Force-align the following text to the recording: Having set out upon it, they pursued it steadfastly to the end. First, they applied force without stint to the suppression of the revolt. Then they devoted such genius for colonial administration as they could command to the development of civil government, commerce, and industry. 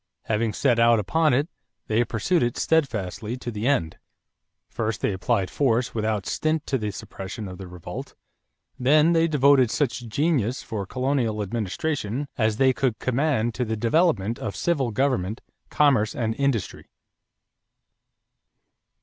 Having 0.23 0.53
set 0.53 0.79
out 0.79 0.97
upon 0.97 1.31
it, 1.31 1.47
they 1.85 2.03
pursued 2.03 2.41
it 2.41 2.57
steadfastly 2.57 3.37
to 3.37 3.51
the 3.51 3.67
end. 3.67 3.99
First, 4.67 5.01
they 5.01 5.13
applied 5.13 5.51
force 5.51 5.93
without 5.93 6.25
stint 6.25 6.65
to 6.65 6.79
the 6.79 6.89
suppression 6.89 7.47
of 7.47 7.59
the 7.59 7.67
revolt. 7.67 8.15
Then 8.79 9.13
they 9.13 9.27
devoted 9.27 9.69
such 9.69 10.07
genius 10.07 10.63
for 10.63 10.87
colonial 10.87 11.39
administration 11.43 12.27
as 12.35 12.57
they 12.57 12.73
could 12.73 12.97
command 12.97 13.53
to 13.53 13.63
the 13.63 13.77
development 13.77 14.39
of 14.39 14.55
civil 14.55 14.89
government, 14.89 15.39
commerce, 15.69 16.15
and 16.15 16.33
industry. 16.33 16.87